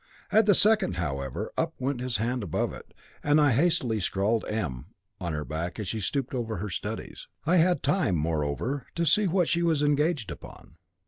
At 0.31 0.47
the 0.47 0.55
second, 0.55 0.95
however, 0.95 1.51
up 1.59 1.75
went 1.77 2.01
his 2.01 2.17
hand 2.17 2.41
above 2.41 2.73
it, 2.73 2.91
and 3.23 3.39
I 3.39 3.51
hastily 3.51 3.99
scrawled 3.99 4.43
M, 4.47 4.87
on 5.19 5.33
her 5.33 5.45
back 5.45 5.77
as 5.79 5.87
she 5.87 5.99
stooped 6.01 6.33
over 6.33 6.57
her 6.57 6.71
studies. 6.71 7.27
I 7.45 7.57
had 7.57 7.83
time, 7.83 8.15
moreover, 8.15 8.87
to 8.95 9.05
see 9.05 9.27
what 9.27 9.47
she 9.47 9.61
was 9.61 9.83
engaged 9.83 10.31
upon. 10.31 10.77